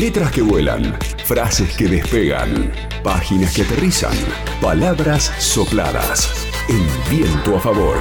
Letras 0.00 0.32
que 0.32 0.40
vuelan, 0.40 0.98
frases 1.26 1.76
que 1.76 1.84
despegan, 1.84 2.72
páginas 3.04 3.54
que 3.54 3.60
aterrizan, 3.60 4.16
palabras 4.58 5.30
sopladas. 5.36 6.48
El 6.70 7.14
viento 7.14 7.58
a 7.58 7.60
favor. 7.60 7.98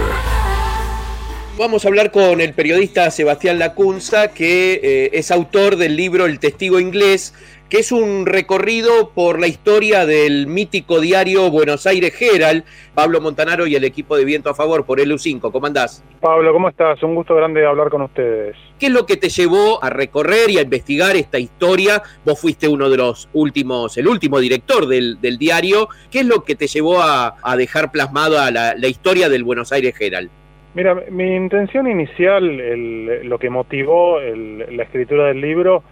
Vamos 1.57 1.83
a 1.83 1.89
hablar 1.89 2.11
con 2.11 2.39
el 2.39 2.53
periodista 2.53 3.11
Sebastián 3.11 3.59
Lacunza, 3.59 4.29
que 4.29 4.79
eh, 4.81 5.09
es 5.11 5.29
autor 5.29 5.75
del 5.75 5.97
libro 5.97 6.25
El 6.25 6.39
Testigo 6.39 6.79
Inglés, 6.79 7.33
que 7.69 7.77
es 7.77 7.91
un 7.91 8.25
recorrido 8.25 9.11
por 9.11 9.39
la 9.39 9.47
historia 9.47 10.05
del 10.07 10.47
mítico 10.47 10.99
diario 10.99 11.51
Buenos 11.51 11.85
Aires 11.85 12.19
Herald. 12.19 12.63
Pablo 12.95 13.21
Montanaro 13.21 13.67
y 13.67 13.75
el 13.75 13.83
equipo 13.83 14.17
de 14.17 14.25
Viento 14.25 14.49
a 14.49 14.55
Favor 14.55 14.85
por 14.85 14.99
el 14.99 15.11
U5. 15.11 15.51
¿Cómo 15.51 15.67
andás? 15.67 16.03
Pablo, 16.19 16.51
¿cómo 16.51 16.67
estás? 16.67 17.01
Un 17.03 17.13
gusto 17.13 17.35
grande 17.35 17.65
hablar 17.65 17.89
con 17.89 18.01
ustedes. 18.01 18.55
¿Qué 18.79 18.87
es 18.87 18.91
lo 18.91 19.05
que 19.05 19.17
te 19.17 19.29
llevó 19.29 19.83
a 19.83 19.91
recorrer 19.91 20.49
y 20.49 20.57
a 20.57 20.63
investigar 20.63 21.15
esta 21.15 21.37
historia? 21.37 22.01
Vos 22.25 22.41
fuiste 22.41 22.67
uno 22.67 22.89
de 22.89 22.97
los 22.97 23.29
últimos, 23.33 23.97
el 23.97 24.07
último 24.07 24.39
director 24.39 24.87
del, 24.87 25.19
diario. 25.37 25.89
¿Qué 26.09 26.21
es 26.21 26.25
lo 26.25 26.43
que 26.43 26.55
te 26.55 26.65
llevó 26.65 27.01
a, 27.01 27.35
dejar 27.55 27.91
plasmada 27.91 28.49
la, 28.49 28.73
la 28.75 28.87
historia 28.87 29.29
del 29.29 29.43
Buenos 29.43 29.71
Aires 29.71 29.93
Herald? 29.99 30.29
Mira, 30.73 30.95
mi 31.09 31.35
intención 31.35 31.87
inicial, 31.87 33.25
lo 33.27 33.39
que 33.39 33.49
motivó 33.49 34.19
la 34.19 34.83
escritura 34.83 35.25
del 35.27 35.41
libro, 35.41 35.83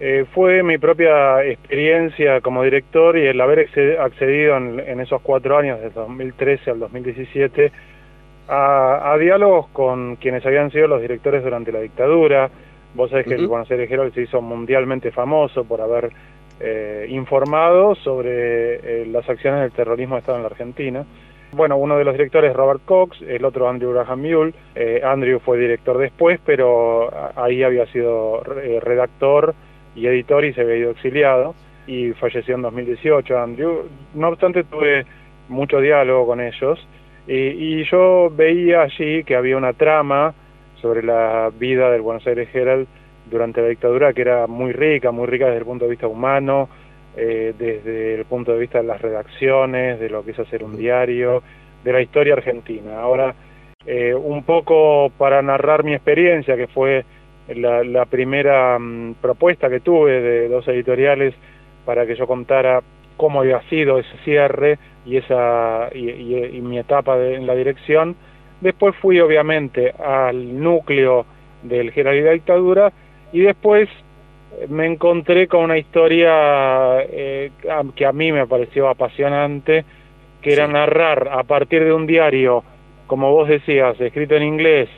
eh, 0.00 0.24
fue 0.34 0.62
mi 0.62 0.78
propia 0.78 1.44
experiencia 1.44 2.40
como 2.40 2.62
director 2.62 3.16
y 3.16 3.26
el 3.26 3.40
haber 3.40 3.68
accedido 4.00 4.56
en, 4.56 5.00
esos 5.00 5.20
cuatro 5.22 5.56
años, 5.56 5.80
desde 5.80 6.00
2013 6.00 6.70
al 6.70 6.80
2017, 6.80 7.72
a, 8.48 9.16
diálogos 9.18 9.68
con 9.68 10.16
quienes 10.16 10.44
habían 10.44 10.70
sido 10.70 10.88
los 10.88 11.00
directores 11.00 11.42
durante 11.42 11.72
la 11.72 11.80
dictadura. 11.80 12.50
Vos 12.94 13.10
sabés 13.10 13.26
que 13.26 13.34
el 13.34 13.46
Buenos 13.46 13.70
Aires 13.70 13.90
Herald 13.90 14.14
se 14.14 14.22
hizo 14.22 14.40
mundialmente 14.40 15.10
famoso 15.10 15.64
por 15.64 15.80
haber 15.80 16.10
eh, 16.60 17.06
informado 17.08 17.94
sobre 17.96 19.02
eh, 19.02 19.06
las 19.06 19.28
acciones 19.28 19.60
del 19.62 19.72
terrorismo 19.72 20.14
de 20.14 20.20
Estado 20.20 20.38
en 20.38 20.42
la 20.42 20.48
Argentina. 20.48 21.04
Bueno, 21.54 21.76
uno 21.76 21.96
de 21.96 22.04
los 22.04 22.14
directores 22.14 22.50
es 22.50 22.56
Robert 22.56 22.80
Cox, 22.84 23.22
el 23.22 23.44
otro 23.44 23.68
Andrew 23.68 23.92
Graham 23.92 24.20
Mule. 24.20 24.54
Eh, 24.74 25.00
Andrew 25.04 25.38
fue 25.38 25.56
director 25.56 25.96
después, 25.98 26.40
pero 26.44 27.08
ahí 27.36 27.62
había 27.62 27.86
sido 27.86 28.42
eh, 28.60 28.80
redactor 28.80 29.54
y 29.94 30.06
editor 30.06 30.44
y 30.44 30.52
se 30.52 30.62
había 30.62 30.76
ido 30.76 30.90
exiliado 30.90 31.54
y 31.86 32.12
falleció 32.12 32.54
en 32.54 32.62
2018 32.62 33.38
Andrew. 33.38 33.88
No 34.14 34.28
obstante, 34.28 34.64
tuve 34.64 35.04
mucho 35.48 35.80
diálogo 35.80 36.26
con 36.26 36.40
ellos 36.40 36.78
y, 37.26 37.84
yo 37.84 38.30
veía 38.30 38.82
allí 38.82 39.24
que 39.24 39.36
había 39.36 39.56
una 39.56 39.72
trama 39.72 40.34
sobre 40.80 41.02
la 41.02 41.50
vida 41.58 41.90
del 41.90 42.02
Buenos 42.02 42.26
Aires 42.26 42.48
Herald 42.52 42.86
durante 43.30 43.62
la 43.62 43.68
dictadura 43.68 44.12
que 44.12 44.20
era 44.20 44.46
muy 44.46 44.72
rica, 44.72 45.10
muy 45.10 45.26
rica 45.26 45.46
desde 45.46 45.58
el 45.58 45.64
punto 45.64 45.86
de 45.86 45.90
vista 45.92 46.06
humano, 46.06 46.68
eh, 47.16 47.54
desde 47.58 48.16
el 48.16 48.24
punto 48.26 48.52
de 48.52 48.58
vista 48.58 48.78
de 48.78 48.84
las 48.84 49.00
redacciones, 49.00 49.98
de 50.00 50.10
lo 50.10 50.24
que 50.24 50.32
es 50.32 50.38
hacer 50.38 50.62
un 50.62 50.76
diario, 50.76 51.42
de 51.82 51.92
la 51.92 52.02
historia 52.02 52.34
argentina. 52.34 53.00
Ahora, 53.00 53.34
eh, 53.86 54.14
un 54.14 54.42
poco 54.44 55.10
para 55.16 55.40
narrar 55.42 55.84
mi 55.84 55.94
experiencia, 55.94 56.56
que 56.56 56.66
fue 56.66 57.04
la, 57.48 58.04
primera 58.06 58.78
mm, 58.78 59.14
propuesta 59.20 59.68
que 59.68 59.80
tuve 59.80 60.20
de 60.20 60.48
dos 60.48 60.66
editoriales 60.68 61.34
para 61.84 62.06
que 62.06 62.16
yo 62.16 62.26
contara 62.26 62.82
cómo 63.16 63.40
había 63.40 63.60
sido 63.68 63.98
ese 63.98 64.16
cierre 64.24 64.78
y 65.04 65.18
esa 65.18 65.90
y, 65.94 66.60
mi 66.62 66.78
etapa 66.78 67.18
en 67.18 67.46
la 67.46 67.54
dirección. 67.54 68.16
Después 68.60 68.94
fui 68.96 69.20
obviamente 69.20 69.92
al 69.92 70.60
núcleo 70.60 71.26
del 71.62 71.92
General 71.92 72.16
y 72.16 72.22
la 72.22 72.32
Dictadura 72.32 72.92
y 73.32 73.40
después 73.40 73.88
me 74.68 74.86
encontré 74.86 75.48
con 75.48 75.64
una 75.64 75.76
historia 75.76 77.02
eh, 77.02 77.50
que 77.94 78.06
a 78.06 78.12
mí 78.12 78.32
me 78.32 78.46
pareció 78.46 78.88
apasionante, 78.88 79.84
que 80.40 80.52
era 80.52 80.66
narrar 80.66 81.28
a 81.32 81.42
partir 81.42 81.84
de 81.84 81.92
un 81.92 82.06
diario, 82.06 82.62
como 83.06 83.32
vos 83.32 83.48
decías, 83.48 84.00
escrito 84.00 84.36
en 84.36 84.44
inglés, 84.44 84.88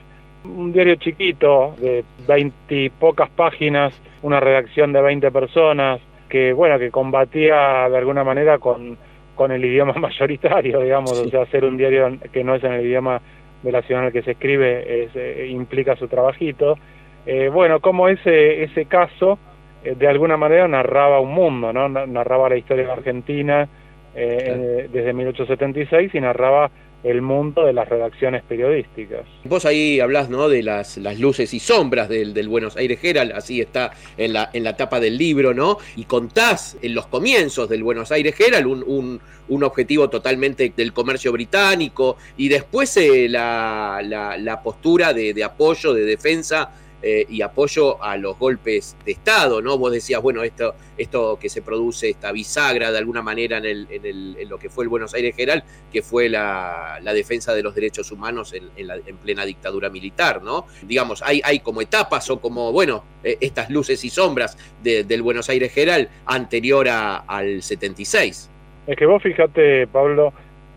un 0.56 0.72
diario 0.72 0.96
chiquito 0.96 1.74
de 1.78 2.04
veinte 2.26 2.90
pocas 2.98 3.30
páginas, 3.30 3.98
una 4.22 4.40
redacción 4.40 4.92
de 4.92 5.02
20 5.02 5.30
personas, 5.30 6.00
que 6.28 6.52
bueno, 6.52 6.78
que 6.78 6.90
combatía 6.90 7.88
de 7.88 7.98
alguna 7.98 8.24
manera 8.24 8.58
con, 8.58 8.96
con 9.34 9.52
el 9.52 9.64
idioma 9.70 9.94
mayoritario, 9.94 10.80
digamos, 10.80 11.12
o 11.12 11.28
sea, 11.28 11.42
hacer 11.42 11.64
un 11.64 11.76
diario 11.76 12.18
que 12.32 12.44
no 12.44 12.54
es 12.54 12.64
en 12.64 12.72
el 12.72 12.86
idioma 12.86 13.20
de 13.62 13.72
la 13.72 13.82
ciudad 13.82 14.02
en 14.02 14.06
el 14.08 14.12
que 14.12 14.22
se 14.22 14.32
escribe 14.32 15.04
es, 15.04 15.10
eh, 15.14 15.48
implica 15.50 15.96
su 15.96 16.08
trabajito. 16.08 16.76
Eh, 17.24 17.48
bueno, 17.48 17.80
como 17.80 18.08
ese, 18.08 18.62
ese 18.62 18.86
caso 18.86 19.38
eh, 19.82 19.94
de 19.96 20.08
alguna 20.08 20.36
manera 20.36 20.66
narraba 20.68 21.20
un 21.20 21.32
mundo, 21.32 21.72
¿no? 21.72 21.88
narraba 21.88 22.48
la 22.48 22.56
historia 22.56 22.86
de 22.86 22.92
Argentina 22.92 23.68
eh, 24.14 24.88
desde 24.90 25.12
1876 25.12 26.14
y 26.14 26.20
narraba 26.20 26.70
el 27.02 27.22
mundo 27.22 27.64
de 27.64 27.72
las 27.72 27.88
redacciones 27.88 28.42
periodísticas. 28.44 29.26
Vos 29.44 29.64
ahí 29.64 30.00
hablás 30.00 30.28
¿no? 30.28 30.48
de 30.48 30.62
las, 30.62 30.96
las 30.96 31.18
luces 31.20 31.54
y 31.54 31.60
sombras 31.60 32.08
del, 32.08 32.34
del, 32.34 32.48
Buenos 32.48 32.76
Aires 32.76 32.98
Herald, 33.02 33.32
así 33.32 33.60
está 33.60 33.92
en 34.16 34.32
la, 34.32 34.50
en 34.52 34.64
la 34.64 34.76
tapa 34.76 34.98
del 34.98 35.16
libro, 35.16 35.54
¿no? 35.54 35.78
Y 35.94 36.04
contás 36.04 36.76
en 36.82 36.94
los 36.94 37.06
comienzos 37.06 37.68
del 37.68 37.82
Buenos 37.82 38.10
Aires 38.10 38.34
Herald 38.38 38.66
un, 38.66 38.84
un, 38.86 39.20
un 39.48 39.64
objetivo 39.64 40.10
totalmente 40.10 40.72
del 40.76 40.92
comercio 40.92 41.32
británico 41.32 42.16
y 42.36 42.48
después 42.48 42.96
eh, 42.96 43.28
la, 43.28 44.00
la, 44.02 44.36
la, 44.36 44.62
postura 44.62 45.12
de, 45.12 45.32
de 45.32 45.44
apoyo, 45.44 45.94
de 45.94 46.04
defensa 46.04 46.70
eh, 47.02 47.26
y 47.28 47.42
apoyo 47.42 48.02
a 48.02 48.16
los 48.16 48.38
golpes 48.38 48.96
de 49.04 49.12
Estado, 49.12 49.60
¿no? 49.60 49.78
Vos 49.78 49.92
decías, 49.92 50.20
bueno, 50.22 50.42
esto, 50.42 50.74
esto 50.96 51.38
que 51.38 51.48
se 51.48 51.62
produce, 51.62 52.08
esta 52.08 52.32
bisagra 52.32 52.90
de 52.90 52.98
alguna 52.98 53.22
manera 53.22 53.58
en, 53.58 53.64
el, 53.64 53.86
en, 53.90 54.48
lo 54.48 54.58
que 54.58 54.70
fue 54.70 54.84
el 54.84 54.88
Buenos 54.88 55.14
Aires 55.14 55.36
General, 55.36 55.62
que 55.92 56.02
fue 56.02 56.28
la, 56.28 56.98
defensa 57.14 57.54
de 57.54 57.62
los 57.62 57.74
derechos 57.74 58.10
humanos 58.12 58.54
en, 58.54 59.16
plena 59.18 59.44
dictadura 59.44 59.88
militar, 59.90 60.42
¿no? 60.42 60.66
Digamos, 60.82 61.22
hay, 61.22 61.40
hay 61.44 61.60
como 61.60 61.80
etapas 61.80 62.28
o 62.30 62.40
como, 62.40 62.72
bueno, 62.72 63.04
eh, 63.22 63.38
estas 63.40 63.70
luces 63.70 64.04
y 64.04 64.10
sombras 64.10 64.56
del 64.82 65.22
Buenos 65.22 65.48
Aires 65.48 65.72
General 65.72 66.08
anterior 66.26 66.88
al 66.88 67.62
76. 67.62 68.50
Es 68.86 68.96
que 68.96 69.06
vos 69.06 69.22
fíjate, 69.22 69.86
Pablo, 69.88 70.32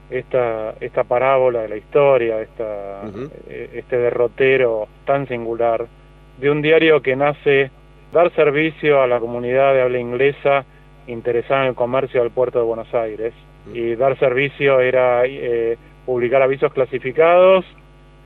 esta, 0.09 0.75
esta 0.79 1.03
parábola 1.03 1.61
de 1.61 1.69
la 1.69 1.77
historia, 1.77 2.41
esta, 2.41 3.03
eh, 3.47 3.69
este 3.73 3.97
derrotero 3.97 4.87
tan 5.05 5.27
singular, 5.27 5.87
de 6.39 6.49
un 6.49 6.61
diario 6.61 7.01
que 7.01 7.15
nace 7.15 7.71
dar 8.11 8.33
servicio 8.33 9.01
a 9.01 9.07
la 9.07 9.19
comunidad 9.19 9.73
de 9.73 9.81
habla 9.81 9.99
inglesa 9.99 10.65
interesada 11.07 11.63
en 11.63 11.67
el 11.69 11.75
comercio 11.75 12.21
del 12.21 12.31
puerto 12.31 12.59
de 12.59 12.65
Buenos 12.65 12.93
Aires. 12.93 13.33
Y 13.73 13.95
dar 13.95 14.17
servicio 14.17 14.79
era 14.79 15.25
eh, 15.25 15.77
publicar 16.05 16.41
avisos 16.41 16.73
clasificados 16.73 17.65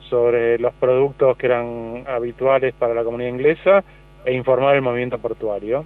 sobre 0.08 0.58
los 0.58 0.72
productos 0.74 1.36
que 1.36 1.46
eran 1.46 2.04
habituales 2.06 2.74
para 2.74 2.94
la 2.94 3.04
comunidad 3.04 3.30
inglesa 3.30 3.84
e 4.24 4.32
informar 4.32 4.74
el 4.76 4.82
movimiento 4.82 5.18
portuario. 5.18 5.84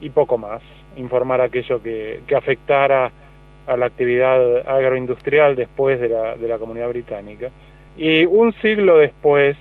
Y 0.00 0.10
poco 0.10 0.38
más, 0.38 0.62
informar 0.96 1.40
aquello 1.40 1.82
que, 1.82 2.20
que 2.26 2.36
afectara 2.36 3.10
a 3.66 3.76
la 3.76 3.86
actividad 3.86 4.58
agroindustrial 4.68 5.56
después 5.56 6.00
de 6.00 6.08
la, 6.08 6.36
de 6.36 6.48
la 6.48 6.58
comunidad 6.58 6.88
británica. 6.88 7.50
Y 7.96 8.24
un 8.26 8.52
siglo 8.60 8.98
después, 8.98 9.56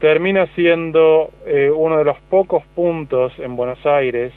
termina 0.00 0.46
siendo 0.54 1.30
eh, 1.46 1.70
uno 1.74 1.98
de 1.98 2.04
los 2.04 2.18
pocos 2.30 2.62
puntos 2.74 3.32
en 3.38 3.56
Buenos 3.56 3.84
Aires 3.86 4.32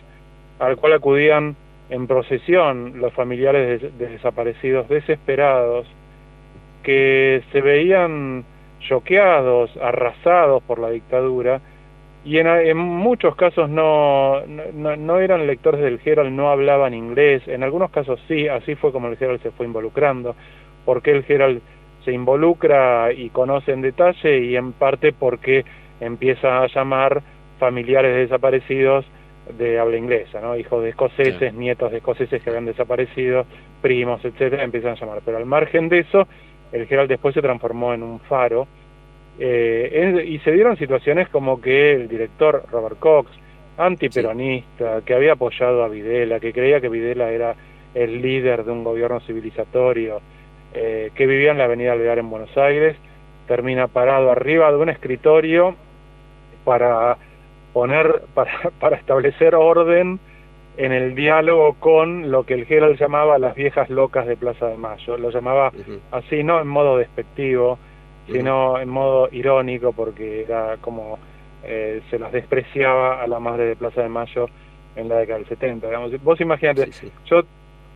al 0.59 0.77
cual 0.77 0.93
acudían 0.93 1.55
en 1.89 2.07
procesión 2.07 2.99
los 2.99 3.13
familiares 3.13 3.81
de, 3.81 4.07
desaparecidos 4.07 4.87
desesperados 4.89 5.87
que 6.83 7.41
se 7.51 7.61
veían 7.61 8.45
choqueados, 8.81 9.75
arrasados 9.77 10.63
por 10.63 10.79
la 10.79 10.89
dictadura 10.89 11.59
y 12.23 12.37
en, 12.37 12.77
muchos 12.77 13.35
casos 13.35 13.69
no, 13.69 14.41
no, 14.45 14.95
no, 14.97 15.19
eran 15.19 15.47
lectores 15.47 15.81
del 15.81 15.99
Herald, 16.03 16.31
no 16.31 16.49
hablaban 16.49 16.93
inglés, 16.93 17.41
en 17.47 17.63
algunos 17.63 17.91
casos 17.91 18.19
sí, 18.27 18.47
así 18.47 18.75
fue 18.75 18.91
como 18.91 19.07
el 19.07 19.17
Herald 19.19 19.41
se 19.41 19.51
fue 19.51 19.65
involucrando, 19.65 20.35
porque 20.85 21.11
el 21.11 21.25
Herald 21.27 21.61
se 22.05 22.11
involucra 22.11 23.11
y 23.13 23.29
conoce 23.29 23.71
en 23.71 23.81
detalle 23.81 24.39
y 24.39 24.55
en 24.55 24.73
parte 24.73 25.11
porque 25.11 25.65
empieza 25.99 26.63
a 26.63 26.67
llamar 26.67 27.21
familiares 27.59 28.15
desaparecidos 28.15 29.05
de 29.57 29.79
habla 29.79 29.97
inglesa, 29.97 30.39
¿no? 30.41 30.55
hijos 30.55 30.83
de 30.83 30.89
escoceses, 30.89 31.53
nietos 31.53 31.91
de 31.91 31.97
escoceses 31.97 32.41
que 32.41 32.49
habían 32.49 32.65
desaparecido, 32.65 33.45
primos, 33.81 34.23
etcétera, 34.23 34.63
empiezan 34.63 34.91
a 34.91 34.95
llamar. 34.95 35.21
Pero 35.25 35.37
al 35.37 35.45
margen 35.45 35.89
de 35.89 35.99
eso, 35.99 36.27
el 36.71 36.87
Herald 36.89 37.09
después 37.09 37.33
se 37.33 37.41
transformó 37.41 37.93
en 37.93 38.03
un 38.03 38.19
faro 38.19 38.67
eh, 39.39 40.23
y 40.25 40.37
se 40.39 40.51
dieron 40.51 40.77
situaciones 40.77 41.29
como 41.29 41.59
que 41.61 41.93
el 41.93 42.07
director 42.07 42.63
Robert 42.71 42.99
Cox, 42.99 43.31
antiperonista, 43.77 45.01
que 45.05 45.13
había 45.13 45.33
apoyado 45.33 45.83
a 45.83 45.87
Videla, 45.87 46.39
que 46.39 46.51
creía 46.53 46.81
que 46.81 46.89
Videla 46.89 47.31
era 47.31 47.55
el 47.93 48.21
líder 48.21 48.65
de 48.65 48.71
un 48.71 48.83
gobierno 48.83 49.19
civilizatorio, 49.21 50.21
eh, 50.73 51.11
que 51.15 51.25
vivía 51.25 51.51
en 51.51 51.57
la 51.57 51.65
avenida 51.65 51.93
Alvear 51.93 52.19
en 52.19 52.29
Buenos 52.29 52.55
Aires, 52.57 52.95
termina 53.47 53.87
parado 53.87 54.31
arriba 54.31 54.71
de 54.71 54.77
un 54.77 54.89
escritorio 54.89 55.75
para 56.63 57.17
poner, 57.73 58.23
para, 58.33 58.71
para 58.79 58.97
establecer 58.97 59.55
orden 59.55 60.19
en 60.79 60.93
el 60.93 61.13
diálogo 61.13 61.73
con 61.73 62.31
lo 62.31 62.45
que 62.45 62.53
el 62.53 62.65
Herald 62.69 62.97
llamaba 62.97 63.37
las 63.37 63.53
viejas 63.53 63.89
locas 63.89 64.25
de 64.25 64.37
Plaza 64.37 64.67
de 64.67 64.77
Mayo. 64.77 65.17
Lo 65.17 65.29
llamaba 65.29 65.73
así, 66.11 66.41
no 66.41 66.61
en 66.61 66.67
modo 66.67 66.97
despectivo, 66.97 67.77
sino 68.27 68.79
en 68.79 68.87
modo 68.87 69.27
irónico, 69.29 69.91
porque 69.91 70.43
era 70.43 70.77
como 70.79 71.19
eh, 71.63 72.01
se 72.09 72.17
las 72.17 72.31
despreciaba 72.31 73.21
a 73.21 73.27
la 73.27 73.41
madre 73.41 73.65
de 73.65 73.75
Plaza 73.75 74.01
de 74.01 74.07
Mayo 74.07 74.45
en 74.95 75.09
la 75.09 75.17
década 75.17 75.39
del 75.39 75.49
70. 75.49 75.87
Digamos. 75.87 76.23
Vos 76.23 76.39
imagínate, 76.39 76.89
yo 77.25 77.41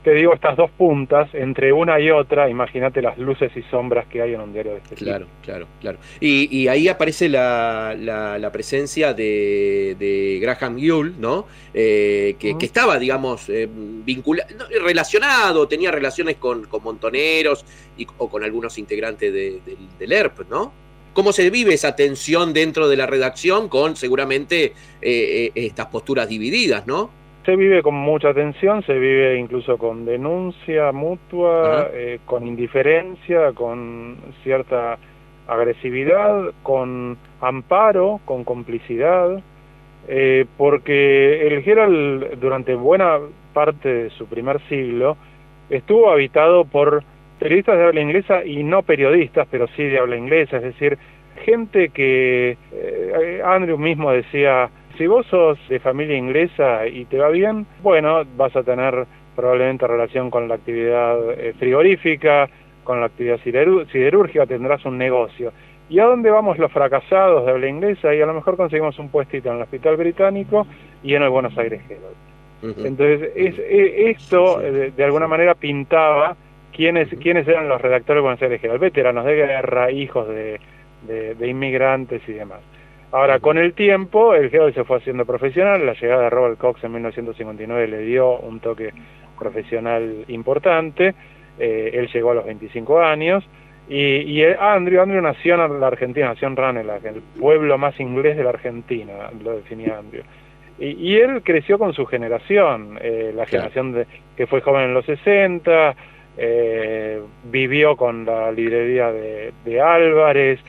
te 0.04 0.14
digo 0.14 0.34
estas 0.34 0.58
dos 0.58 0.70
puntas, 0.72 1.30
entre 1.34 1.72
una 1.72 2.00
y 2.00 2.12
otra, 2.12 2.50
imagínate 2.50 3.02
las 3.02 3.18
luces 3.18 3.52
y 3.56 3.62
sombras 3.64 4.06
que 4.08 4.22
hay 4.22 4.34
en 4.34 4.42
un 4.42 4.52
diario 4.52 4.74
de 4.74 4.78
este 4.80 4.96
Claro, 4.96 5.28
claro, 5.42 5.68
claro. 5.80 5.98
Y, 6.20 6.68
ahí 6.68 6.88
aparece 6.88 7.30
la, 7.30 7.96
la, 7.98 8.52
presencia 8.52 9.14
de, 9.14 10.40
Graham 10.42 10.78
Yule, 10.78 11.14
¿no? 11.18 11.48
Eh, 11.74 12.36
que, 12.38 12.56
estaba, 12.60 13.00
digamos, 13.00 13.50
eh, 13.50 13.68
vinculado, 13.72 14.50
relacionado, 14.84 15.68
tenía 15.68 15.92
relaciones 15.92 16.36
con, 16.36 16.68
montoneros 16.84 17.66
y, 17.98 18.06
o 18.18 18.30
con 18.30 18.44
algunos 18.44 18.78
integrantes 18.78 19.34
del 19.34 20.12
ERP, 20.12 20.50
¿no? 20.50 20.74
¿Cómo 21.14 21.32
se 21.32 21.50
vive 21.50 21.76
esa 21.76 21.96
tensión 21.96 22.54
dentro 22.54 22.90
de 22.90 22.98
la 22.98 23.06
redacción 23.06 23.70
con 23.70 23.96
seguramente 23.96 24.74
eh, 25.02 25.52
estas 25.54 25.86
posturas 25.86 26.28
divididas, 26.28 26.88
¿no? 26.88 27.23
Se 27.46 27.56
vive 27.58 27.84
con 27.84 27.96
mucha 27.96 28.34
tensión, 28.34 28.84
se 28.84 28.94
vive 28.94 29.38
incluso 29.38 29.78
con 29.78 30.06
denuncia 30.06 30.94
mutua, 30.94 31.90
eh, 31.94 32.20
con 32.26 32.48
indiferencia, 32.48 33.52
con 33.52 34.16
cierta 34.44 34.98
agresividad, 35.48 36.54
con 36.64 37.18
amparo, 37.42 38.22
con 38.24 38.46
complicidad, 38.46 39.42
eh, 40.08 40.46
porque 40.58 41.48
el 41.48 41.68
Herald 41.68 42.40
durante 42.40 42.76
buena 42.76 43.20
parte 43.54 43.90
de 43.90 44.10
su 44.12 44.26
primer 44.28 44.62
siglo 44.70 45.18
estuvo 45.70 46.12
habitado 46.12 46.64
por 46.64 47.04
periodistas 47.40 47.78
de 47.78 47.84
habla 47.84 48.02
inglesa 48.02 48.46
y 48.46 48.64
no 48.64 48.84
periodistas, 48.84 49.48
pero 49.52 49.68
sí 49.76 49.84
de 49.84 50.00
habla 50.00 50.16
inglesa, 50.16 50.58
es 50.58 50.64
decir, 50.64 50.98
gente 51.44 51.90
que 51.90 52.58
eh, 52.72 53.42
Andrew 53.44 53.78
mismo 53.78 54.12
decía 54.12 54.70
si 54.98 55.08
vos 55.08 55.26
sos 55.28 55.58
de 55.70 55.80
familia 55.80 56.18
inglesa 56.18 56.88
y 56.88 57.06
te 57.06 57.18
va 57.18 57.30
bien, 57.30 57.66
bueno, 57.82 58.24
vas 58.36 58.56
a 58.56 58.64
tener 58.64 59.06
probablemente 59.36 59.88
relación 59.88 60.30
con 60.30 60.48
la 60.48 60.56
actividad 60.56 61.18
eh, 61.32 61.54
frigorífica, 61.58 62.50
con 62.84 63.00
la 63.00 63.08
actividad 63.08 63.40
siderúrgica, 63.44 64.46
tendrás 64.46 64.86
un 64.86 64.98
negocio. 64.98 65.52
¿Y 65.90 66.00
a 66.00 66.06
dónde 66.06 66.30
vamos 66.30 66.58
los 66.58 66.72
fracasados 66.72 67.46
de 67.46 67.52
habla 67.52 67.68
inglesa? 67.68 68.14
Y 68.14 68.22
a 68.22 68.26
lo 68.26 68.34
mejor 68.34 68.58
conseguimos 68.58 68.98
un 69.00 69.10
puestito 69.10 69.50
en 69.50 69.58
el 69.58 69.64
Hospital 69.64 69.98
Británico 69.98 70.68
y 71.02 71.16
en 71.16 71.24
el 71.24 71.30
Buenos 71.30 71.58
Aires 71.58 71.82
Herald. 71.90 72.86
Entonces, 72.86 73.32
es, 73.36 73.56
esto 73.60 74.62
eh, 74.62 74.94
de, 74.96 75.04
alguna 75.04 75.28
manera 75.28 75.54
pintaba 75.54 76.38
quiénes, 76.72 77.10
quiénes 77.22 77.46
eran 77.46 77.68
los 77.68 77.82
redactores 77.82 78.20
de 78.20 78.22
Buenos 78.22 78.42
Aires 78.42 78.64
Herald, 78.64 78.80
veteranos 78.80 79.26
de 79.26 79.36
guerra, 79.36 79.92
hijos 79.92 80.28
de, 80.30 80.60
de 81.06 81.48
inmigrantes 81.48 82.22
y 82.28 82.34
demás. 82.34 82.62
Ahora, 83.14 83.38
con 83.38 83.60
el 83.60 83.74
tiempo, 83.74 84.34
el 84.34 84.46
Herald 84.52 84.74
se 84.74 84.84
fue 84.86 84.98
haciendo 84.98 85.24
profesional, 85.24 85.86
la 85.86 85.94
llegada 85.94 86.24
de 86.24 86.30
Robert 86.32 86.58
Cox 86.58 86.84
en 86.84 86.94
1959 86.94 87.88
le 87.88 88.00
dio 88.00 88.40
un 88.40 88.60
toque 88.60 88.92
profesional 89.38 90.26
importante, 90.30 91.14
eh, 91.60 91.92
él 91.94 92.10
llegó 92.12 92.32
a 92.32 92.34
los 92.34 92.46
25 92.46 93.02
años, 93.02 93.44
y, 93.88 94.44
Andrew, 94.60 95.00
Andrew 95.00 95.22
nació 95.22 95.64
en 95.64 95.80
la 95.80 95.88
Argentina, 95.88 96.30
nació 96.30 96.48
en 96.48 96.56
Ranelagh, 96.56 97.06
el 97.06 97.22
pueblo 97.40 97.78
más 97.78 98.00
inglés 98.00 98.36
de 98.36 98.46
la 98.46 98.50
Argentina, 98.50 99.30
lo 99.44 99.58
definía 99.58 100.00
Andrew. 100.00 100.24
Y, 100.80 101.16
él 101.18 101.44
creció 101.44 101.78
con 101.78 101.94
su 101.94 102.08
generación, 102.08 102.98
eh, 103.00 103.32
la 103.36 103.46
generación 103.46 103.92
de, 103.92 104.08
que 104.36 104.48
fue 104.48 104.62
joven 104.62 104.86
en 104.86 104.94
los 104.96 105.06
60, 105.06 105.96
eh, 106.36 107.22
vivió 107.44 107.96
con 107.96 108.26
la 108.26 108.52
librería 108.52 109.12
de 109.12 109.82
Álvarez, 109.82 110.60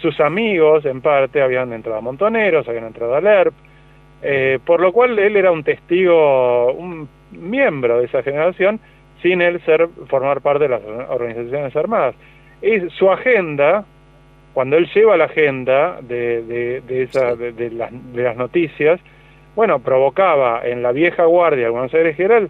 sus 0.00 0.20
amigos, 0.20 0.84
en 0.84 1.00
parte, 1.00 1.42
habían 1.42 1.72
entrado 1.72 1.98
a 1.98 2.00
Montoneros, 2.00 2.68
habían 2.68 2.84
entrado 2.84 3.14
a 3.14 3.20
LERP, 3.20 3.54
eh, 4.22 4.58
por 4.64 4.80
lo 4.80 4.92
cual 4.92 5.18
él 5.18 5.36
era 5.36 5.50
un 5.50 5.64
testigo, 5.64 6.72
un 6.72 7.08
miembro 7.32 7.98
de 7.98 8.06
esa 8.06 8.22
generación, 8.22 8.80
sin 9.22 9.42
él 9.42 9.60
ser 9.64 9.88
formar 10.08 10.40
parte 10.40 10.64
de 10.64 10.70
las 10.70 10.82
organizaciones 11.08 11.74
armadas. 11.74 12.14
Es 12.62 12.92
su 12.92 13.10
agenda, 13.10 13.84
cuando 14.54 14.76
él 14.76 14.88
lleva 14.94 15.16
la 15.16 15.24
agenda 15.24 16.00
de, 16.00 16.80
de, 16.86 17.02
esa, 17.02 17.34
de, 17.34 17.70
las, 17.70 17.90
de 18.12 18.22
las 18.22 18.36
noticias, 18.36 19.00
bueno, 19.54 19.78
provocaba 19.80 20.60
en 20.64 20.82
la 20.82 20.92
vieja 20.92 21.24
guardia 21.24 21.64
de 21.64 21.70
Buenos 21.70 21.94
Aires 21.94 22.16
General 22.16 22.48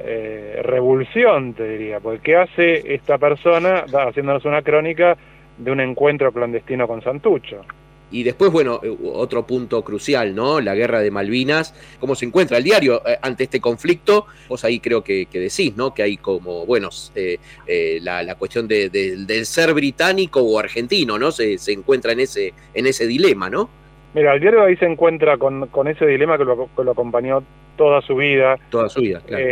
eh, 0.00 0.60
revolución, 0.62 1.54
te 1.54 1.68
diría, 1.68 1.98
porque 1.98 2.20
¿qué 2.20 2.36
hace 2.36 2.94
esta 2.94 3.18
persona 3.18 3.84
haciéndonos 4.06 4.44
una 4.44 4.62
crónica 4.62 5.16
de 5.58 5.70
un 5.70 5.80
encuentro 5.80 6.32
clandestino 6.32 6.86
con 6.86 7.02
Santucho. 7.02 7.64
Y 8.10 8.22
después, 8.22 8.50
bueno, 8.50 8.80
eh, 8.82 8.96
otro 9.12 9.46
punto 9.46 9.82
crucial, 9.82 10.34
¿no? 10.34 10.60
La 10.60 10.74
guerra 10.74 11.00
de 11.00 11.10
Malvinas, 11.10 11.74
cómo 12.00 12.14
se 12.14 12.24
encuentra 12.24 12.56
el 12.56 12.64
diario 12.64 13.02
eh, 13.06 13.18
ante 13.20 13.44
este 13.44 13.60
conflicto. 13.60 14.26
Vos 14.48 14.64
ahí 14.64 14.80
creo 14.80 15.04
que, 15.04 15.26
decís, 15.30 15.76
¿no? 15.76 15.92
Que 15.92 16.02
hay 16.02 16.16
como, 16.16 16.64
bueno, 16.64 16.88
eh, 17.14 17.98
la, 18.00 18.34
cuestión 18.36 18.66
del 18.66 19.46
ser 19.46 19.74
británico 19.74 20.40
o 20.40 20.58
argentino, 20.58 21.18
¿no? 21.18 21.30
Se, 21.30 21.58
se, 21.58 21.72
encuentra 21.72 22.12
en 22.12 22.20
ese, 22.20 22.54
en 22.72 22.86
ese 22.86 23.06
dilema, 23.06 23.50
¿no? 23.50 23.68
Mira, 24.14 24.34
el 24.34 24.40
diario 24.40 24.62
ahí 24.62 24.76
se 24.76 24.86
encuentra 24.86 25.36
con, 25.36 25.66
con 25.66 25.86
ese 25.86 26.06
dilema 26.06 26.38
que 26.38 26.44
lo, 26.44 26.68
que 26.74 26.82
lo, 26.82 26.92
acompañó 26.92 27.42
toda 27.76 28.00
su 28.00 28.16
vida. 28.16 28.56
Toda 28.70 28.88
su 28.88 29.02
vida, 29.02 29.20
claro. 29.20 29.44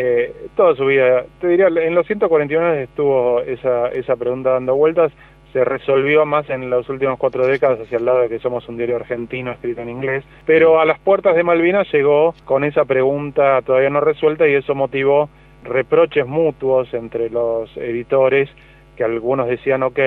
toda 0.57 0.75
su 0.75 0.87
vida. 0.87 1.27
Te 1.41 1.49
diría, 1.49 1.67
en 1.67 1.95
los 1.95 2.07
141 2.07 2.73
estuvo 2.75 3.43
esa, 3.43 3.89
esa 3.89 4.17
pregunta 4.17 4.51
dando 4.53 4.75
vueltas 4.75 5.13
se 5.53 5.65
resolvió 5.65 6.27
más 6.27 6.49
en 6.51 6.69
las 6.69 6.89
últimas 6.89 7.19
cuatro 7.19 7.47
décadas 7.47 7.81
hacia 7.81 7.99
el 7.99 8.05
lado 8.05 8.21
de 8.21 8.29
que 8.29 8.39
somos 8.39 8.69
un 8.69 8.77
diario 8.77 8.97
argentino 8.97 9.53
escrito 9.53 9.81
en 9.81 9.89
inglés, 9.89 10.25
pero 10.45 10.81
a 10.81 10.85
las 10.85 10.99
puertas 10.99 11.35
de 11.37 11.45
Malvinas 11.45 11.91
llegó 11.93 12.35
con 12.45 12.65
esa 12.65 12.85
pregunta 12.85 13.63
todavía 13.63 13.91
no 13.91 14.01
resuelta 14.01 14.47
y 14.47 14.55
eso 14.55 14.75
motivó 14.75 15.29
reproches 15.65 16.27
mutuos 16.27 16.93
entre 16.95 17.31
los 17.31 17.75
editores 17.77 18.49
que 18.97 19.05
algunos 19.05 19.47
decían, 19.47 19.83
ok, 19.83 19.99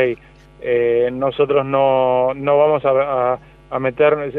eh, 0.62 1.10
nosotros 1.12 1.66
no, 1.66 2.34
no 2.34 2.58
vamos 2.58 2.84
a, 2.86 3.40
a, 3.70 3.80
meter, 3.80 4.34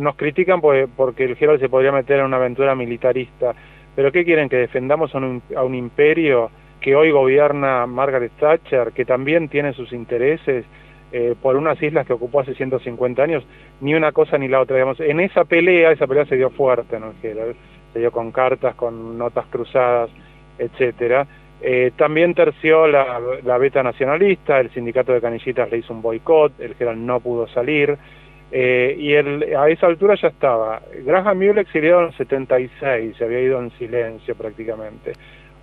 nos 0.00 0.16
critican 0.16 0.60
porque, 0.60 0.88
porque 0.94 1.24
el 1.24 1.36
Herald 1.38 1.60
se 1.60 1.68
podría 1.68 1.92
meter 1.92 2.20
en 2.20 2.26
una 2.26 2.36
aventura 2.36 2.74
militarista, 2.74 3.54
pero 3.94 4.12
¿qué 4.12 4.24
quieren? 4.24 4.48
¿Que 4.48 4.56
defendamos 4.56 5.14
a 5.14 5.18
un, 5.18 5.42
a 5.54 5.64
un 5.64 5.74
imperio? 5.74 6.50
Que 6.86 6.94
hoy 6.94 7.10
gobierna 7.10 7.84
Margaret 7.88 8.30
Thatcher, 8.38 8.92
que 8.92 9.04
también 9.04 9.48
tiene 9.48 9.72
sus 9.72 9.92
intereses 9.92 10.64
eh, 11.10 11.34
por 11.42 11.56
unas 11.56 11.82
islas 11.82 12.06
que 12.06 12.12
ocupó 12.12 12.38
hace 12.38 12.54
150 12.54 13.20
años, 13.24 13.42
ni 13.80 13.96
una 13.96 14.12
cosa 14.12 14.38
ni 14.38 14.46
la 14.46 14.60
otra. 14.60 14.76
Digamos. 14.76 15.00
En 15.00 15.18
esa 15.18 15.42
pelea, 15.42 15.90
esa 15.90 16.06
pelea 16.06 16.26
se 16.26 16.36
dio 16.36 16.48
fuerte, 16.50 17.00
¿no? 17.00 17.12
se 17.20 17.98
dio 17.98 18.12
con 18.12 18.30
cartas, 18.30 18.76
con 18.76 19.18
notas 19.18 19.46
cruzadas, 19.46 20.10
etcétera. 20.60 21.26
Eh, 21.60 21.90
también 21.96 22.34
terció 22.34 22.86
la, 22.86 23.20
la, 23.42 23.58
beta 23.58 23.82
nacionalista, 23.82 24.60
el 24.60 24.70
sindicato 24.70 25.12
de 25.12 25.20
canillitas 25.20 25.68
le 25.68 25.78
hizo 25.78 25.92
un 25.92 26.02
boicot, 26.02 26.52
el 26.60 26.76
general 26.76 27.04
no 27.04 27.18
pudo 27.18 27.48
salir, 27.48 27.98
eh, 28.52 28.94
y 28.98 29.12
el, 29.12 29.54
a 29.56 29.68
esa 29.68 29.86
altura 29.86 30.14
ya 30.20 30.28
estaba. 30.28 30.80
Graham 31.04 31.38
Mule 31.38 31.60
exiliado 31.62 32.00
en 32.00 32.06
el 32.06 32.16
76, 32.16 33.16
se 33.16 33.24
había 33.24 33.40
ido 33.40 33.60
en 33.60 33.70
silencio 33.72 34.34
prácticamente. 34.34 35.12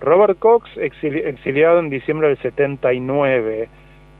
Robert 0.00 0.38
Cox, 0.38 0.70
exiliado 0.76 1.78
en 1.78 1.88
diciembre 1.88 2.28
del 2.28 2.38
79. 2.38 3.68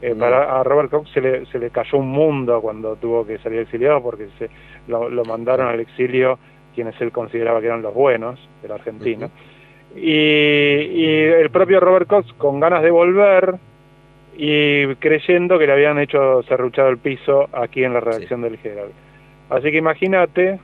Eh, 0.03 0.15
para, 0.19 0.61
a 0.61 0.63
Robert 0.65 0.91
Cox 0.91 1.11
se 1.13 1.21
le, 1.21 1.47
se 1.47 1.59
le 1.59 1.71
cayó 1.71 1.99
un 1.99 2.09
mundo 2.09 2.61
cuando 2.61 2.97
tuvo 2.97 3.27
que 3.27 3.39
salir 3.39 3.61
exiliado 3.61 4.03
porque 4.03 4.29
se, 4.39 4.51
lo, 4.89 5.25
mandaron 5.25 5.69
al 5.69 5.81
exilio 5.81 6.39
quienes 6.75 7.01
él 7.01 7.13
consideraba 7.13 7.61
que 7.61 7.67
eran 7.67 7.81
los 7.81 7.95
buenos 7.95 8.39
de 8.63 8.69
la 8.69 8.75
Argentina. 8.75 9.31
y, 9.95 10.11
y, 10.11 11.07
el 11.07 11.51
propio 11.51 11.81
Robert 11.81 12.09
Cox, 12.09 12.33
con 12.35 12.61
ganas 12.61 12.83
de 12.83 12.91
volver 12.91 13.55
y 14.37 14.95
creyendo 14.97 15.59
que 15.59 15.67
le 15.67 15.73
habían 15.73 15.99
hecho 15.99 16.43
serruchado 16.45 16.89
el 16.89 16.99
piso 16.99 17.49
aquí 17.53 17.85
en 17.85 17.95
la 17.95 18.01
redacción 18.01 18.43
del 18.43 18.59
Herald. 18.63 18.93
Así 19.51 19.71
que 19.71 19.79
imagínate, 19.79 20.59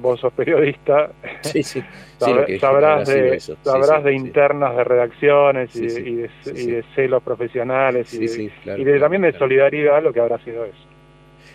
vos 0.00 0.20
sos 0.20 0.32
periodista, 0.32 1.10
sabrás, 2.60 3.08
de, 3.08 3.40
sabrás 3.40 4.04
de 4.04 4.14
internas 4.14 4.76
de 4.76 4.84
redacciones 4.84 5.74
y, 5.74 5.86
de, 5.86 6.84
celos 6.94 7.22
profesionales 7.22 8.12
y, 8.14 8.50
de, 8.84 9.00
también 9.00 9.22
de 9.22 9.32
solidaridad 9.32 10.02
lo 10.02 10.12
que 10.12 10.20
habrá 10.20 10.38
sido 10.44 10.64
eso. 10.64 10.76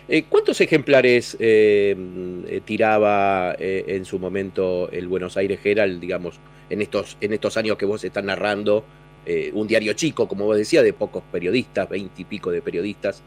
Eh, 0.06 0.24
¿Cuántos 0.28 0.60
ejemplares 0.60 1.36
eh, 1.40 1.96
eh, 2.46 2.60
tiraba 2.62 3.54
en 3.58 4.04
su 4.04 4.18
momento 4.18 4.90
el 4.90 5.08
Buenos 5.08 5.38
Aires 5.38 5.60
Herald, 5.64 5.98
digamos, 6.00 6.40
en 6.68 6.82
estos, 6.82 7.16
en 7.22 7.32
estos 7.32 7.56
años 7.56 7.78
que 7.78 7.86
vos 7.86 8.04
estás 8.04 8.24
narrando? 8.24 8.84
Un 9.54 9.66
diario 9.66 9.92
chico, 9.94 10.28
como 10.28 10.44
vos 10.44 10.56
decías, 10.56 10.84
de 10.84 10.92
pocos 10.92 11.22
periodistas, 11.30 11.88
veinte 11.88 12.22
y 12.22 12.24
pico 12.24 12.50
de 12.50 12.62
periodistas. 12.62 13.22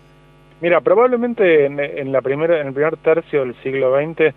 Mira, 0.59 0.81
probablemente 0.81 1.65
en, 1.65 2.11
la 2.11 2.21
primera, 2.21 2.59
en 2.61 2.67
el 2.67 2.73
primer 2.73 2.97
tercio 2.97 3.41
del 3.41 3.55
siglo 3.61 3.95
XX 3.95 4.33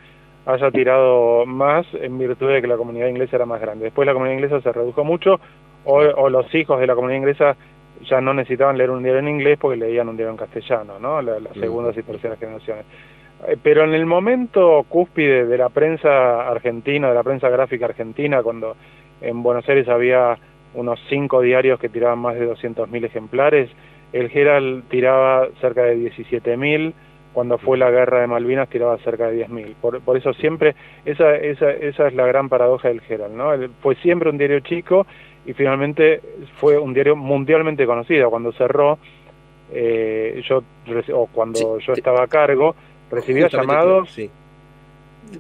haya 0.47 0.71
tirado 0.71 1.47
más 1.47 1.87
en 1.95 2.19
virtud 2.19 2.49
de 2.49 2.61
que 2.61 2.67
la 2.67 2.77
comunidad 2.77 3.09
inglesa 3.09 3.37
era 3.37 3.47
más 3.47 3.61
grande. 3.61 3.85
Después 3.85 4.07
la 4.07 4.13
comunidad 4.13 4.37
inglesa 4.37 4.61
se 4.61 4.73
redujo 4.73 5.05
mucho, 5.05 5.41
o, 5.85 6.29
los 6.29 6.55
hijos 6.55 6.79
de 6.79 6.87
la 6.87 6.95
comunidad 6.95 7.19
inglesa 7.19 7.57
ya 8.03 8.21
no 8.21 8.35
necesitaban 8.35 8.77
leer 8.77 8.91
un 8.91 9.03
diario 9.03 9.21
en 9.21 9.29
inglés 9.29 9.59
porque 9.61 9.79
leían 9.79 10.09
un 10.09 10.17
diario 10.17 10.33
en 10.33 10.39
castellano, 10.39 10.99
¿no? 10.99 11.23
las 11.23 11.55
segundas 11.55 11.97
y 11.97 12.03
terceras 12.03 12.39
generaciones. 12.39 12.85
Eh, 13.47 13.57
pero 13.63 13.85
en 13.85 13.95
el 13.95 14.05
momento 14.05 14.85
cúspide 14.89 15.47
de 15.47 15.59
la 15.59 15.71
prensa 15.71 16.49
argentina, 16.49 17.09
de 17.09 17.15
la 17.15 17.23
prensa 17.23 17.49
gráfica 17.49 17.87
argentina, 17.87 18.43
cuando 18.43 18.77
en 19.23 19.43
Buenos 19.43 19.67
Aires 19.69 19.89
había 19.89 20.39
unos 20.75 21.01
cinco 21.09 21.41
diarios 21.41 21.81
que 21.81 21.89
tiraban 21.89 22.19
más 22.19 22.35
de 22.37 22.51
200.000 22.51 23.05
ejemplares, 23.05 23.71
el 24.13 24.31
Herald 24.33 24.89
tiraba 24.89 25.49
cerca 25.61 25.83
de 25.85 25.97
17.000, 25.97 26.93
cuando 27.33 27.59
fue 27.59 27.79
la 27.79 27.91
guerra 27.91 28.21
de 28.21 28.27
Malvinas 28.27 28.69
tiraba 28.69 28.99
cerca 28.99 29.29
de 29.29 29.47
10.000. 29.47 29.75
Por, 29.81 30.01
por 30.01 30.17
eso 30.17 30.33
siempre, 30.35 30.75
esa, 31.05 31.37
esa, 31.37 31.71
esa 31.71 32.09
es 32.09 32.15
la 32.15 32.27
gran 32.27 32.49
paradoja 32.49 32.89
del 32.89 33.03
Herald, 33.09 33.35
¿no? 33.35 33.51
Fue 33.81 33.95
siempre 33.97 34.31
un 34.31 34.39
diario 34.39 34.61
chico 34.61 35.07
y 35.47 35.53
finalmente 35.53 36.21
fue 36.57 36.79
un 36.79 36.93
diario 36.93 37.15
mundialmente 37.15 37.87
conocido. 37.87 38.31
Cuando 38.31 38.53
cerró, 38.53 38.99
eh, 39.73 40.43
yo, 40.49 40.63
o 41.15 41.27
cuando 41.27 41.79
yo 41.79 41.93
estaba 41.93 42.25
a 42.25 42.27
cargo, 42.27 42.75
recibía 43.11 43.49
llamados... 43.49 44.17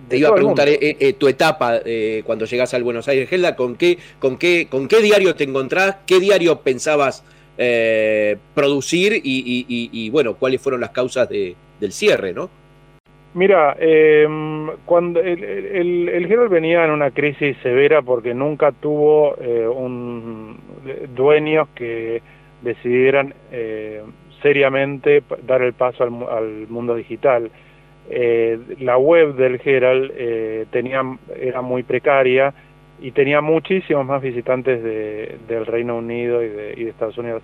Te 0.09 0.18
iba 0.18 0.28
a 0.28 0.35
preguntar 0.35 0.68
eh, 0.68 0.78
eh, 0.80 1.12
tu 1.14 1.28
etapa 1.28 1.80
cuando 2.25 2.44
llegas 2.44 2.75
al 2.75 2.82
Buenos 2.82 3.09
Aires, 3.09 3.28
Gelda, 3.28 3.56
¿con 3.56 3.76
qué, 3.76 3.99
con, 4.18 4.38
qué, 4.38 4.68
¿con 4.68 4.88
qué 4.88 5.00
diario 5.00 5.35
te 5.35 5.44
encontrás? 5.44 5.99
¿Qué 6.06 6.20
diario 6.20 6.61
pensabas 6.61 7.25
producir? 8.54 9.20
Y, 9.23 10.11
bueno, 10.11 10.35
¿cuáles 10.35 10.61
fueron 10.61 10.80
las 10.80 10.90
causas 10.90 11.28
de, 11.28 11.54
del 11.78 11.92
cierre, 11.92 12.32
no? 12.32 12.50
Mira, 13.32 13.76
em, 13.78 14.68
cuando 14.85 15.20
el, 15.20 15.44
el, 15.44 16.09
el, 16.09 16.49
venía 16.49 16.85
en 16.85 16.90
una 16.90 17.12
crisis 17.12 17.56
severa 17.62 18.02
porque 18.02 18.35
nunca 18.35 18.73
tuvo 18.73 19.35
un 19.35 20.59
dueños 21.14 21.68
que 21.76 22.23
decidieran 22.62 23.35
seriamente 24.42 25.23
dar 25.47 25.62
el 25.62 25.73
paso 25.73 26.04
al, 26.04 26.68
mundo 26.68 26.94
digital. 26.94 27.50
Eh, 28.12 28.58
la 28.80 28.98
web 28.98 29.36
del 29.36 29.60
Herald 29.64 30.10
eh, 30.16 30.66
tenía, 30.72 31.00
era 31.40 31.62
muy 31.62 31.84
precaria 31.84 32.52
y 33.00 33.12
tenía 33.12 33.40
muchísimos 33.40 34.04
más 34.04 34.20
visitantes 34.20 34.82
de, 34.82 35.38
del 35.46 35.64
Reino 35.64 35.96
Unido 35.96 36.42
y 36.42 36.48
de, 36.48 36.88
Estados 36.88 37.16
Unidos. 37.18 37.42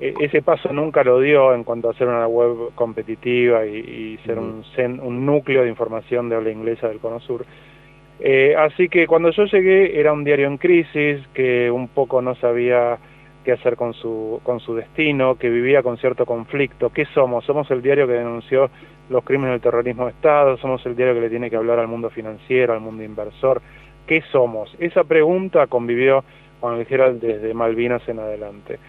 E, 0.00 0.14
ese 0.20 0.40
paso 0.40 0.72
nunca 0.72 1.04
lo 1.04 1.20
dio 1.20 1.54
en 1.54 1.64
cuanto 1.64 1.90
a 1.90 1.94
ser 1.94 2.08
una 2.08 2.26
web 2.26 2.74
competitiva 2.74 3.66
y, 3.66 4.18
ser 4.24 4.38
un, 4.38 4.64
un, 5.02 5.26
núcleo 5.26 5.62
de 5.62 5.68
información 5.68 6.30
de 6.30 6.36
habla 6.36 6.50
inglesa 6.50 6.88
del 6.88 6.98
Cono 6.98 7.20
Sur. 7.20 7.44
Eh, 8.18 8.54
así 8.56 8.88
que 8.88 9.06
cuando 9.06 9.30
yo 9.30 9.44
llegué 9.44 10.00
era 10.00 10.14
un 10.14 10.24
diario 10.24 10.46
en 10.46 10.56
crisis 10.56 11.20
que 11.34 11.70
un 11.70 11.88
poco 11.88 12.22
no 12.22 12.34
sabía 12.36 12.98
qué 13.46 13.52
hacer 13.52 13.76
con 13.76 13.94
su, 13.94 14.40
con 14.42 14.58
su 14.58 14.74
destino, 14.74 15.36
que 15.36 15.48
vivía 15.48 15.80
con 15.80 15.96
cierto 15.98 16.26
conflicto. 16.26 16.90
¿Qué 16.90 17.04
somos? 17.14 17.44
¿Somos 17.44 17.70
el 17.70 17.80
diario 17.80 18.08
que 18.08 18.14
denunció 18.14 18.68
los 19.08 19.22
crímenes 19.22 19.52
del 19.52 19.60
terrorismo 19.60 20.06
de 20.06 20.10
Estado? 20.10 20.56
¿Somos 20.56 20.84
el 20.84 20.96
diario 20.96 21.14
que 21.14 21.20
le 21.20 21.30
tiene 21.30 21.48
que 21.48 21.54
hablar 21.54 21.78
al 21.78 21.86
mundo 21.86 22.10
financiero, 22.10 22.72
al 22.72 22.80
mundo 22.80 23.04
inversor? 23.04 23.62
¿Qué 24.04 24.20
somos? 24.32 24.74
Esa 24.80 25.04
pregunta 25.04 25.68
convivió 25.68 26.24
con 26.60 26.74
el 26.74 27.20
desde 27.20 27.54
Malvinas 27.54 28.06
en 28.08 28.18
adelante. 28.18 28.80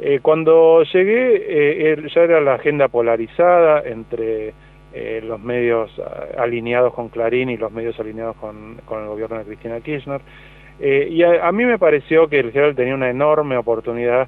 Eh, 0.00 0.18
cuando 0.20 0.82
llegué 0.82 1.92
eh, 1.92 2.08
ya 2.12 2.22
era 2.22 2.40
la 2.40 2.54
agenda 2.54 2.88
polarizada 2.88 3.82
entre 3.84 4.52
eh, 4.92 5.20
los 5.22 5.38
medios 5.38 5.92
alineados 6.36 6.92
con 6.92 7.08
Clarín 7.08 7.50
y 7.50 7.56
los 7.56 7.70
medios 7.70 8.00
alineados 8.00 8.34
con, 8.36 8.80
con 8.84 9.02
el 9.02 9.08
gobierno 9.08 9.38
de 9.38 9.44
Cristina 9.44 9.80
Kirchner. 9.80 10.20
Eh, 10.84 11.06
y 11.12 11.22
a, 11.22 11.52
mí 11.52 11.64
me 11.64 11.78
pareció 11.78 12.26
que 12.26 12.40
el 12.40 12.48
Herald 12.48 12.74
tenía 12.74 12.96
una 12.96 13.08
enorme 13.08 13.56
oportunidad, 13.56 14.26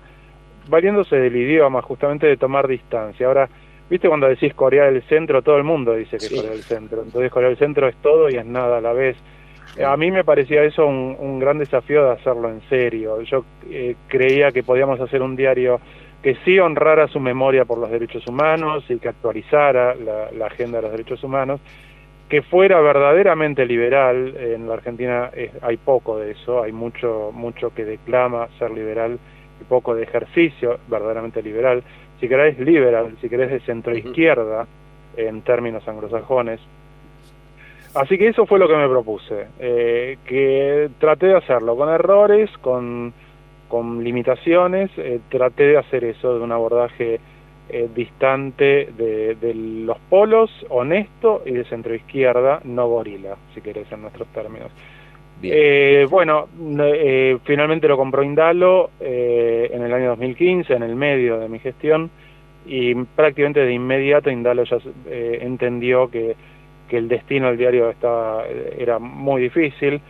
valiéndose 0.68 1.16
del 1.16 1.34
idioma, 1.34 1.82
justamente 1.82 2.28
de 2.28 2.37
tomar 2.37 2.68
distancia. 2.68 3.26
Ahora, 3.26 3.49
viste 3.90 4.06
cuando 4.06 4.28
decís 4.28 4.54
Corea 4.54 4.84
del 4.84 5.02
Centro, 5.02 5.42
todo 5.42 5.56
el 5.56 5.64
mundo 5.64 5.94
dice 5.94 6.16
que 6.16 6.26
es 6.26 6.32
Corea 6.32 6.52
del 6.52 6.62
Centro. 6.62 7.02
Entonces 7.02 7.32
Corea 7.32 7.49
del 7.49 7.58
Centro 7.58 7.88
es 7.88 7.96
todo 7.96 8.30
y 8.30 8.37
es 8.37 8.46
nada 8.46 8.78
a 8.78 8.80
la 8.80 8.92
vez. 8.92 9.16
A 9.84 9.96
mí 9.96 10.12
me 10.12 10.23
parecía 10.23 10.62
eso 10.62 10.87
un, 10.87 11.40
gran 11.40 11.58
desafío 11.58 12.04
de 12.04 12.12
hacerlo 12.12 12.49
en 12.49 12.61
serio. 12.68 13.20
Yo 13.23 13.44
eh, 13.68 13.96
creía 14.06 14.52
que 14.52 14.62
podíamos 14.62 15.00
hacer 15.00 15.23
un 15.23 15.34
diario 15.34 15.80
que 16.23 16.37
sí 16.44 16.61
honrara 16.61 17.08
su 17.08 17.18
memoria 17.18 17.64
por 17.64 17.78
los 17.78 17.90
derechos 17.90 18.25
humanos 18.28 18.84
y 18.88 18.99
que 18.99 19.08
actualizara 19.08 19.96
la 19.96 20.46
agenda 20.46 20.78
de 20.78 20.82
los 20.82 20.92
derechos 20.92 21.25
humanos, 21.25 21.61
que 22.35 22.43
fuera 22.43 22.81
verdaderamente 22.81 23.64
liberal, 23.64 24.35
en 24.37 24.67
la 24.67 24.75
Argentina 24.75 25.31
hay 25.62 25.76
poco 25.76 26.19
de 26.19 26.33
eso, 26.33 26.64
hay 26.64 26.73
mucho, 26.73 27.31
mucho 27.33 27.73
que 27.73 27.85
declama 27.85 28.49
ser 28.59 28.73
liberal 28.73 29.21
y 29.61 29.64
poco 29.67 29.95
de 29.95 30.03
ejercicio 30.03 30.81
verdaderamente 30.88 31.41
liberal. 31.41 31.85
Si 32.19 32.29
querés 32.29 32.59
liberal, 32.59 33.17
si 33.21 33.29
querés 33.29 33.53
de 33.53 33.61
centro 33.61 33.97
izquierda, 33.97 34.67
en 35.17 35.43
términos 35.43 35.87
anglosajones. 35.87 36.59
Así 37.95 38.19
que 38.19 38.26
eso 38.26 38.47
fue 38.47 38.59
lo 38.59 38.67
que 38.67 38.79
me 38.79 38.88
propuse, 38.88 39.47
eh, 39.61 40.19
que 40.26 40.91
traté 40.99 41.26
de 41.26 41.37
hacerlo 41.37 41.76
con 41.76 41.88
errores, 41.88 42.50
con, 42.59 43.12
con 43.69 44.03
limitaciones, 44.03 44.91
eh, 44.97 45.21
traté 45.29 45.69
de 45.69 45.79
hacer 45.79 46.03
eso 46.03 46.37
de 46.37 46.43
un 46.43 46.50
abordaje 46.50 47.21
eh, 47.66 47.88
distante 47.94 48.90
de, 48.94 49.54
los 49.54 49.99
polos, 50.11 50.50
honesto 50.68 51.42
y 51.47 51.52
de 51.52 51.64
centro 51.64 51.94
izquierda, 51.94 52.61
no 52.62 52.88
gorila, 52.88 53.37
si 53.54 53.62
querés 53.62 53.90
en 53.90 54.02
nuestros 54.02 54.28
términos. 54.28 54.71
Eh, 55.42 56.06
bueno, 56.11 56.47
eh, 56.78 57.38
finalmente 57.44 57.88
lo 57.88 57.97
compró 57.97 58.23
Indalo 58.23 58.90
en 59.00 59.83
el 59.83 59.92
año 59.94 60.11
2015, 60.11 60.75
en 60.75 60.83
el 60.83 60.94
medio 60.94 61.38
de 61.38 61.49
mi 61.49 61.59
gestión, 61.59 62.11
y 62.66 62.94
prácticamente 62.94 63.61
de 63.61 63.73
inmediato 63.73 64.30
Indalo 64.30 64.64
ya 64.64 64.76
entendió 65.11 66.11
que, 66.11 66.37
que, 66.88 66.99
el 66.99 67.09
destino 67.09 67.49
del 67.49 67.56
diario 67.56 67.88
estaba, 67.88 68.44
era 68.78 68.99
muy 68.99 69.40
difícil. 69.40 70.02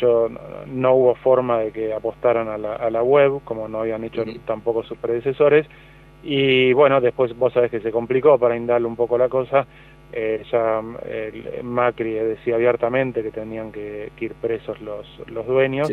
Yo 0.00 0.28
no, 0.66 0.94
hubo 0.94 1.14
forma 1.16 1.60
de 1.60 1.70
que 1.70 1.92
apostaran 1.92 2.48
a 2.48 2.56
la, 2.56 2.76
a 2.76 2.88
la 2.88 3.02
web, 3.02 3.40
como 3.44 3.68
no 3.68 3.80
habían 3.80 4.04
hecho 4.04 4.24
tampoco 4.46 4.82
sus 4.82 4.96
predecesores, 4.96 5.66
y 6.24 6.72
bueno, 6.72 7.00
después 7.00 7.36
vos 7.36 7.52
sabés 7.52 7.70
que 7.70 7.80
se 7.80 7.92
complicó 7.92 8.38
para 8.38 8.56
Indal 8.56 8.86
un 8.86 8.96
poco 8.96 9.18
la 9.18 9.28
cosa. 9.28 9.66
Eh, 10.10 10.42
ya 10.50 10.80
Macri 11.62 12.12
decía 12.14 12.54
abiertamente 12.54 13.22
que 13.22 13.30
tenían 13.30 13.70
que, 13.70 14.10
ir 14.18 14.34
presos 14.34 14.80
los, 14.80 15.06
los 15.26 15.46
dueños. 15.46 15.90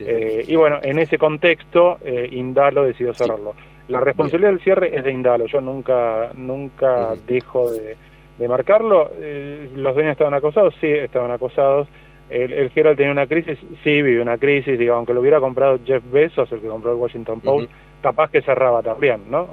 Eh, 0.00 0.44
y 0.46 0.56
bueno, 0.56 0.80
en 0.82 0.98
ese 0.98 1.16
contexto, 1.16 1.98
eh, 2.04 2.28
Indalo 2.32 2.84
decidió 2.84 3.14
cerrarlo. 3.14 3.54
La 3.88 4.00
responsabilidad 4.00 4.50
del 4.50 4.60
cierre 4.60 4.96
es 4.96 5.02
de 5.02 5.12
Indalo. 5.12 5.46
Yo 5.46 5.60
nunca, 5.60 6.30
nunca 6.34 7.14
dejo 7.26 7.70
de, 7.70 7.96
de 8.38 8.48
marcarlo. 8.48 9.10
Eh, 9.18 9.70
los 9.74 9.94
dueños 9.94 10.12
estaban 10.12 10.34
acosados, 10.34 10.74
sí, 10.80 10.88
estaban 10.88 11.30
acosados. 11.30 11.88
El, 12.28 12.52
el 12.52 12.70
Gerald 12.70 12.96
tenía 12.96 13.12
una 13.12 13.26
crisis, 13.26 13.58
sí, 13.82 14.02
vive 14.02 14.20
una 14.20 14.36
crisis. 14.36 14.78
Digo, 14.78 14.94
aunque 14.94 15.14
lo 15.14 15.20
hubiera 15.20 15.40
comprado 15.40 15.78
Jeff 15.84 16.02
Bezos, 16.12 16.52
el 16.52 16.60
que 16.60 16.68
compró 16.68 16.92
el 16.92 16.98
Washington 16.98 17.40
Post 17.40 17.70
capaz 18.02 18.30
que 18.30 18.42
cerraba 18.42 18.82
también, 18.82 19.22
¿no? 19.30 19.48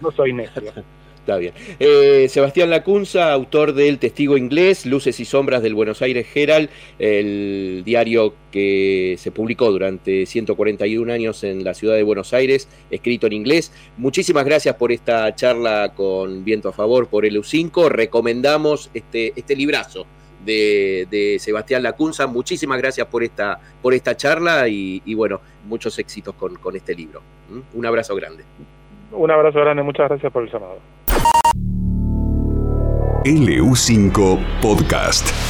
No, 0.00 0.10
soy 0.10 0.32
necio. 0.32 0.62
Está 1.26 1.38
bien. 1.38 1.54
Eh, 1.80 2.28
Sebastián 2.28 2.70
Lacunza, 2.70 3.32
autor 3.32 3.72
del 3.72 3.98
Testigo 3.98 4.36
Inglés, 4.36 4.86
Luces 4.86 5.18
y 5.18 5.24
Sombras 5.24 5.60
del 5.60 5.74
Buenos 5.74 6.00
Aires 6.00 6.24
Herald, 6.32 6.68
el 7.00 7.82
diario 7.84 8.32
que 8.52 9.16
se 9.18 9.32
publicó 9.32 9.72
durante 9.72 10.24
141 10.24 11.12
años 11.12 11.42
en 11.42 11.64
la 11.64 11.74
ciudad 11.74 11.96
de 11.96 12.04
Buenos 12.04 12.32
Aires, 12.32 12.68
escrito 12.92 13.26
en 13.26 13.32
inglés. 13.32 13.72
Muchísimas 13.96 14.44
gracias 14.44 14.76
por 14.76 14.92
esta 14.92 15.34
charla 15.34 15.94
con 15.96 16.44
Viento 16.44 16.68
a 16.68 16.72
Favor 16.72 17.08
por 17.08 17.26
el 17.26 17.36
U5. 17.36 17.88
Recomendamos 17.88 18.88
este, 18.94 19.32
este 19.34 19.56
librazo 19.56 20.06
de, 20.44 21.36
Sebastián 21.40 21.82
Lacunza. 21.82 22.26
Muchísimas 22.26 22.78
gracias 22.78 23.06
por 23.06 23.22
esta, 23.22 23.58
por 23.82 23.94
esta 23.94 24.16
charla 24.16 24.68
y, 24.68 25.14
bueno, 25.14 25.40
muchos 25.66 25.98
éxitos 25.98 26.34
con, 26.34 26.56
con 26.56 26.76
este 26.76 26.94
libro. 26.94 27.22
¿Mm? 27.50 27.78
Un 27.78 27.86
abrazo 27.86 28.14
grande. 28.14 28.44
Un 29.12 29.30
abrazo 29.30 29.60
grande, 29.60 29.82
muchas 29.82 30.08
gracias 30.08 30.32
por 30.32 30.42
el 30.42 30.52
llamado. 30.52 30.78
LU5 33.24 34.38
Podcast. 34.60 35.45